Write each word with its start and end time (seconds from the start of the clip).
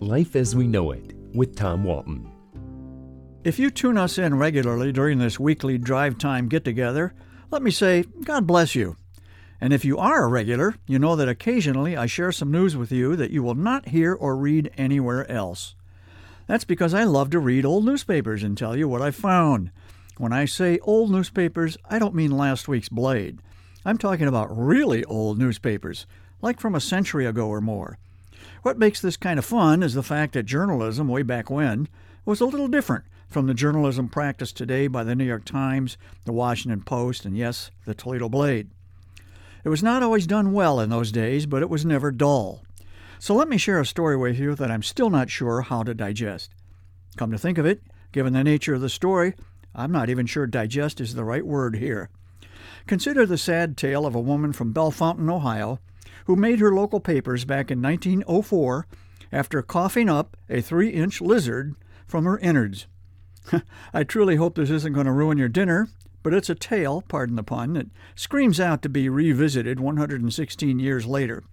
Life 0.00 0.36
as 0.36 0.54
We 0.54 0.66
Know 0.66 0.90
It 0.90 1.14
with 1.32 1.56
Tom 1.56 1.82
Walton. 1.82 2.30
If 3.44 3.58
you 3.58 3.70
tune 3.70 3.96
us 3.96 4.18
in 4.18 4.34
regularly 4.34 4.92
during 4.92 5.18
this 5.18 5.40
weekly 5.40 5.78
drive 5.78 6.18
time 6.18 6.48
get 6.48 6.66
together, 6.66 7.14
let 7.50 7.62
me 7.62 7.70
say, 7.70 8.04
God 8.24 8.46
bless 8.46 8.74
you. 8.74 8.96
And 9.58 9.72
if 9.72 9.86
you 9.86 9.96
are 9.96 10.24
a 10.24 10.28
regular, 10.28 10.74
you 10.86 10.98
know 10.98 11.16
that 11.16 11.30
occasionally 11.30 11.96
I 11.96 12.04
share 12.04 12.30
some 12.30 12.50
news 12.50 12.76
with 12.76 12.92
you 12.92 13.16
that 13.16 13.30
you 13.30 13.42
will 13.42 13.54
not 13.54 13.88
hear 13.88 14.12
or 14.12 14.36
read 14.36 14.70
anywhere 14.76 15.28
else. 15.30 15.74
That's 16.46 16.64
because 16.64 16.92
I 16.92 17.04
love 17.04 17.30
to 17.30 17.38
read 17.38 17.64
old 17.64 17.86
newspapers 17.86 18.42
and 18.42 18.56
tell 18.56 18.76
you 18.76 18.88
what 18.88 19.00
I 19.00 19.10
found. 19.10 19.70
When 20.18 20.32
I 20.32 20.44
say 20.44 20.78
old 20.82 21.10
newspapers, 21.10 21.78
I 21.88 21.98
don't 21.98 22.14
mean 22.14 22.32
last 22.32 22.68
week's 22.68 22.90
Blade. 22.90 23.38
I'm 23.82 23.96
talking 23.96 24.28
about 24.28 24.54
really 24.54 25.04
old 25.04 25.38
newspapers, 25.38 26.06
like 26.42 26.60
from 26.60 26.74
a 26.74 26.80
century 26.80 27.24
ago 27.24 27.48
or 27.48 27.62
more. 27.62 27.98
What 28.62 28.78
makes 28.78 29.00
this 29.00 29.16
kind 29.16 29.38
of 29.38 29.44
fun 29.44 29.82
is 29.82 29.94
the 29.94 30.02
fact 30.02 30.34
that 30.34 30.44
journalism, 30.44 31.08
way 31.08 31.22
back 31.22 31.50
when, 31.50 31.88
was 32.24 32.40
a 32.40 32.46
little 32.46 32.68
different 32.68 33.04
from 33.28 33.46
the 33.46 33.54
journalism 33.54 34.08
practiced 34.08 34.56
today 34.56 34.86
by 34.86 35.04
the 35.04 35.14
New 35.14 35.24
York 35.24 35.44
Times, 35.44 35.96
the 36.24 36.32
Washington 36.32 36.82
Post, 36.82 37.24
and 37.24 37.36
yes, 37.36 37.70
the 37.84 37.94
Toledo 37.94 38.28
Blade. 38.28 38.70
It 39.64 39.68
was 39.68 39.82
not 39.82 40.02
always 40.02 40.26
done 40.26 40.52
well 40.52 40.78
in 40.80 40.90
those 40.90 41.10
days, 41.10 41.46
but 41.46 41.62
it 41.62 41.70
was 41.70 41.84
never 41.84 42.12
dull. 42.12 42.62
So 43.18 43.34
let 43.34 43.48
me 43.48 43.58
share 43.58 43.80
a 43.80 43.86
story 43.86 44.16
with 44.16 44.38
you 44.38 44.54
that 44.54 44.70
I'm 44.70 44.82
still 44.82 45.10
not 45.10 45.30
sure 45.30 45.62
how 45.62 45.82
to 45.82 45.94
digest. 45.94 46.50
Come 47.16 47.32
to 47.32 47.38
think 47.38 47.58
of 47.58 47.66
it, 47.66 47.82
given 48.12 48.32
the 48.32 48.44
nature 48.44 48.74
of 48.74 48.80
the 48.80 48.88
story, 48.88 49.34
I'm 49.74 49.92
not 49.92 50.08
even 50.08 50.26
sure 50.26 50.46
digest 50.46 51.00
is 51.00 51.14
the 51.14 51.24
right 51.24 51.44
word 51.44 51.76
here. 51.76 52.10
Consider 52.86 53.26
the 53.26 53.38
sad 53.38 53.76
tale 53.76 54.06
of 54.06 54.14
a 54.14 54.20
woman 54.20 54.52
from 54.52 54.72
Bellefontaine, 54.72 55.28
Ohio, 55.28 55.80
who 56.24 56.36
made 56.36 56.58
her 56.58 56.74
local 56.74 57.00
papers 57.00 57.44
back 57.44 57.70
in 57.70 57.82
1904 57.82 58.86
after 59.30 59.62
coughing 59.62 60.08
up 60.08 60.36
a 60.48 60.60
three 60.60 60.90
inch 60.90 61.20
lizard 61.20 61.74
from 62.06 62.24
her 62.24 62.38
innards. 62.38 62.86
I 63.94 64.04
truly 64.04 64.36
hope 64.36 64.54
this 64.54 64.70
isn't 64.70 64.92
going 64.92 65.06
to 65.06 65.12
ruin 65.12 65.38
your 65.38 65.48
dinner, 65.48 65.88
but 66.22 66.34
it's 66.34 66.50
a 66.50 66.54
tale, 66.54 67.02
pardon 67.02 67.36
the 67.36 67.42
pun, 67.42 67.74
that 67.74 67.86
screams 68.14 68.58
out 68.58 68.82
to 68.82 68.88
be 68.88 69.08
revisited 69.08 69.78
116 69.78 70.78
years 70.78 71.06
later. 71.06 71.44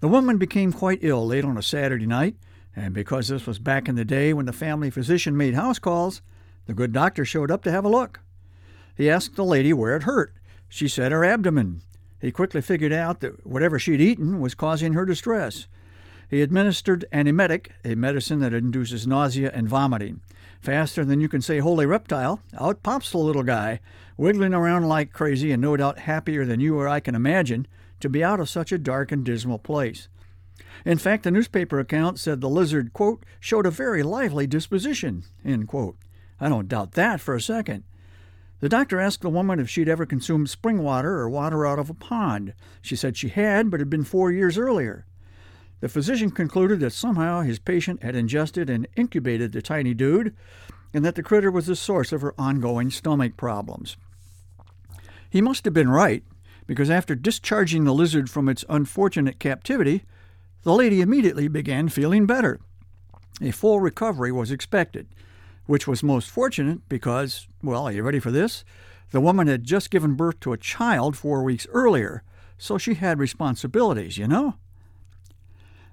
The 0.00 0.08
woman 0.08 0.38
became 0.38 0.72
quite 0.72 1.00
ill 1.02 1.26
late 1.26 1.44
on 1.44 1.58
a 1.58 1.62
Saturday 1.62 2.06
night, 2.06 2.36
and 2.74 2.94
because 2.94 3.28
this 3.28 3.46
was 3.46 3.58
back 3.58 3.88
in 3.88 3.96
the 3.96 4.04
day 4.04 4.32
when 4.32 4.46
the 4.46 4.52
family 4.52 4.90
physician 4.90 5.36
made 5.36 5.54
house 5.54 5.78
calls, 5.78 6.22
the 6.66 6.74
good 6.74 6.92
doctor 6.92 7.24
showed 7.24 7.50
up 7.50 7.62
to 7.64 7.70
have 7.70 7.84
a 7.84 7.88
look. 7.88 8.20
He 8.96 9.10
asked 9.10 9.36
the 9.36 9.44
lady 9.44 9.72
where 9.72 9.96
it 9.96 10.04
hurt. 10.04 10.34
She 10.68 10.88
said 10.88 11.12
her 11.12 11.24
abdomen. 11.24 11.82
He 12.20 12.30
quickly 12.30 12.60
figured 12.60 12.92
out 12.92 13.20
that 13.20 13.46
whatever 13.46 13.78
she'd 13.78 14.00
eaten 14.00 14.40
was 14.40 14.54
causing 14.54 14.92
her 14.92 15.06
distress. 15.06 15.66
He 16.28 16.42
administered 16.42 17.04
an 17.10 17.26
emetic, 17.26 17.72
a 17.84 17.94
medicine 17.96 18.38
that 18.40 18.54
induces 18.54 19.06
nausea 19.06 19.50
and 19.52 19.68
vomiting. 19.68 20.20
Faster 20.60 21.04
than 21.04 21.20
you 21.20 21.28
can 21.28 21.40
say 21.40 21.58
holy 21.58 21.86
reptile, 21.86 22.40
out 22.58 22.82
pops 22.82 23.10
the 23.10 23.18
little 23.18 23.42
guy, 23.42 23.80
wiggling 24.16 24.54
around 24.54 24.86
like 24.86 25.12
crazy 25.12 25.50
and 25.50 25.62
no 25.62 25.76
doubt 25.76 26.00
happier 26.00 26.44
than 26.44 26.60
you 26.60 26.78
or 26.78 26.86
I 26.86 27.00
can 27.00 27.14
imagine 27.14 27.66
to 28.00 28.08
be 28.08 28.22
out 28.22 28.38
of 28.38 28.48
such 28.48 28.70
a 28.70 28.78
dark 28.78 29.10
and 29.10 29.24
dismal 29.24 29.58
place. 29.58 30.08
In 30.84 30.98
fact, 30.98 31.24
the 31.24 31.30
newspaper 31.30 31.80
account 31.80 32.18
said 32.18 32.40
the 32.40 32.48
lizard, 32.48 32.92
quote, 32.92 33.24
showed 33.40 33.66
a 33.66 33.70
very 33.70 34.02
lively 34.02 34.46
disposition, 34.46 35.24
end 35.44 35.68
quote. 35.68 35.96
I 36.38 36.48
don't 36.48 36.68
doubt 36.68 36.92
that 36.92 37.20
for 37.20 37.34
a 37.34 37.40
second. 37.40 37.84
The 38.60 38.68
doctor 38.68 39.00
asked 39.00 39.22
the 39.22 39.30
woman 39.30 39.58
if 39.58 39.70
she'd 39.70 39.88
ever 39.88 40.04
consumed 40.04 40.50
spring 40.50 40.82
water 40.82 41.18
or 41.18 41.28
water 41.30 41.66
out 41.66 41.78
of 41.78 41.88
a 41.88 41.94
pond. 41.94 42.54
She 42.82 42.94
said 42.94 43.16
she 43.16 43.28
had, 43.28 43.70
but 43.70 43.80
it 43.80 43.82
had 43.82 43.90
been 43.90 44.04
four 44.04 44.30
years 44.30 44.58
earlier. 44.58 45.06
The 45.80 45.88
physician 45.88 46.30
concluded 46.30 46.80
that 46.80 46.92
somehow 46.92 47.40
his 47.40 47.58
patient 47.58 48.02
had 48.02 48.14
ingested 48.14 48.68
and 48.68 48.86
incubated 48.96 49.52
the 49.52 49.62
tiny 49.62 49.94
dude, 49.94 50.36
and 50.92 51.04
that 51.04 51.14
the 51.14 51.22
critter 51.22 51.50
was 51.50 51.66
the 51.66 51.76
source 51.76 52.12
of 52.12 52.20
her 52.20 52.34
ongoing 52.38 52.90
stomach 52.90 53.38
problems. 53.38 53.96
He 55.30 55.40
must 55.40 55.64
have 55.64 55.72
been 55.72 55.88
right, 55.88 56.22
because 56.66 56.90
after 56.90 57.14
discharging 57.14 57.84
the 57.84 57.94
lizard 57.94 58.28
from 58.28 58.48
its 58.48 58.64
unfortunate 58.68 59.38
captivity, 59.38 60.04
the 60.64 60.74
lady 60.74 61.00
immediately 61.00 61.48
began 61.48 61.88
feeling 61.88 62.26
better. 62.26 62.60
A 63.40 63.52
full 63.52 63.80
recovery 63.80 64.30
was 64.30 64.50
expected, 64.50 65.06
which 65.70 65.86
was 65.86 66.02
most 66.02 66.28
fortunate 66.28 66.80
because, 66.88 67.46
well, 67.62 67.84
are 67.84 67.92
you 67.92 68.02
ready 68.02 68.18
for 68.18 68.32
this? 68.32 68.64
The 69.12 69.20
woman 69.20 69.46
had 69.46 69.62
just 69.62 69.88
given 69.88 70.16
birth 70.16 70.40
to 70.40 70.52
a 70.52 70.58
child 70.58 71.16
four 71.16 71.44
weeks 71.44 71.64
earlier, 71.70 72.24
so 72.58 72.76
she 72.76 72.94
had 72.94 73.20
responsibilities, 73.20 74.18
you 74.18 74.26
know? 74.26 74.56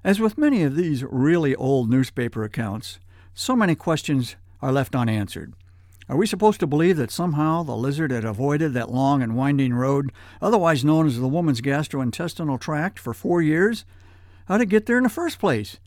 As 0.04 0.20
with 0.20 0.36
many 0.36 0.64
of 0.64 0.76
these 0.76 1.04
really 1.04 1.56
old 1.56 1.92
newspaper 1.92 2.44
accounts, 2.44 3.00
so 3.36 3.56
many 3.56 3.76
questions 3.76 4.36
are 4.64 4.72
left 4.72 4.96
unanswered. 4.96 5.54
Are 6.10 6.18
we 6.18 6.26
supposed 6.26 6.60
to 6.62 6.68
believe 6.68 6.98
that 6.98 7.12
somehow 7.12 7.62
the 7.62 7.76
lizard 7.76 8.10
had 8.10 8.26
avoided 8.26 8.74
that 8.74 8.90
long 8.92 9.22
and 9.22 9.36
winding 9.36 9.76
road, 9.76 10.12
otherwise 10.42 10.84
known 10.84 11.06
as 11.06 11.20
the 11.20 11.28
woman's 11.28 11.62
gastrointestinal 11.62 12.60
tract, 12.60 12.98
for 12.98 13.14
four 13.14 13.44
years? 13.44 13.86
How'd 14.48 14.62
it 14.62 14.70
get 14.70 14.88
there 14.88 14.98
in 14.98 15.04
the 15.04 15.10
first 15.10 15.38
place? 15.38 15.78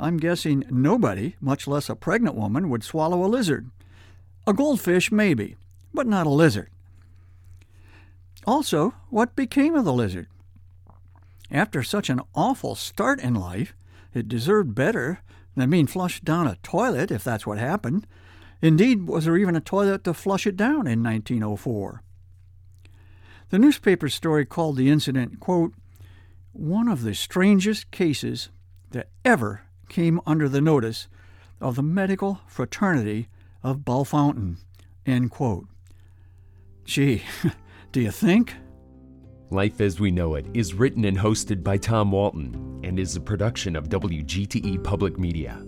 I'm 0.00 0.16
guessing 0.16 0.64
nobody, 0.70 1.36
much 1.40 1.66
less 1.66 1.88
a 1.88 1.94
pregnant 1.94 2.34
woman, 2.34 2.68
would 2.70 2.84
swallow 2.84 3.24
a 3.24 3.28
lizard. 3.28 3.70
A 4.46 4.52
goldfish, 4.52 5.12
maybe, 5.12 5.56
but 5.94 6.06
not 6.06 6.26
a 6.26 6.30
lizard. 6.30 6.68
Also, 8.46 8.94
what 9.10 9.36
became 9.36 9.74
of 9.74 9.84
the 9.84 9.92
lizard? 9.92 10.26
After 11.50 11.82
such 11.82 12.10
an 12.10 12.20
awful 12.34 12.74
start 12.74 13.20
in 13.20 13.34
life, 13.34 13.74
it 14.14 14.28
deserved 14.28 14.74
better 14.74 15.20
than 15.54 15.70
being 15.70 15.86
flushed 15.86 16.24
down 16.24 16.46
a 16.46 16.56
toilet, 16.62 17.10
if 17.10 17.22
that's 17.22 17.46
what 17.46 17.58
happened. 17.58 18.06
Indeed, 18.60 19.06
was 19.06 19.26
there 19.26 19.36
even 19.36 19.54
a 19.54 19.60
toilet 19.60 20.04
to 20.04 20.14
flush 20.14 20.46
it 20.46 20.56
down 20.56 20.86
in 20.86 21.02
1904? 21.02 22.02
The 23.50 23.58
newspaper 23.58 24.08
story 24.08 24.46
called 24.46 24.76
the 24.76 24.88
incident, 24.88 25.40
quote, 25.40 25.74
one 26.52 26.88
of 26.88 27.02
the 27.02 27.14
strangest 27.14 27.90
cases 27.90 28.48
that 28.90 29.08
ever 29.24 29.62
came 29.92 30.20
under 30.26 30.48
the 30.48 30.60
notice 30.60 31.06
of 31.60 31.76
the 31.76 31.82
medical 31.82 32.40
fraternity 32.46 33.28
of 33.62 33.84
Bellefontaine, 33.84 34.56
end 35.06 35.30
quote. 35.30 35.66
Gee, 36.84 37.22
do 37.92 38.00
you 38.00 38.10
think? 38.10 38.54
Life 39.50 39.82
as 39.82 40.00
We 40.00 40.10
Know 40.10 40.34
It 40.34 40.46
is 40.54 40.72
written 40.72 41.04
and 41.04 41.18
hosted 41.18 41.62
by 41.62 41.76
Tom 41.76 42.10
Walton 42.10 42.80
and 42.82 42.98
is 42.98 43.16
a 43.16 43.20
production 43.20 43.76
of 43.76 43.90
WGTE 43.90 44.82
Public 44.82 45.18
Media. 45.18 45.62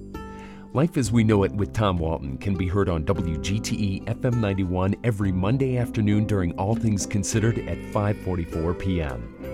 Life 0.72 0.96
as 0.96 1.12
We 1.12 1.22
Know 1.22 1.42
It 1.44 1.52
with 1.52 1.74
Tom 1.74 1.98
Walton 1.98 2.38
can 2.38 2.56
be 2.56 2.66
heard 2.66 2.88
on 2.88 3.04
WGTE 3.04 4.06
FM 4.06 4.36
91 4.38 4.96
every 5.04 5.32
Monday 5.32 5.76
afternoon 5.76 6.24
during 6.24 6.52
All 6.52 6.74
Things 6.74 7.04
Considered 7.04 7.58
at 7.68 7.78
5:44 7.92 8.78
p.m. 8.78 9.53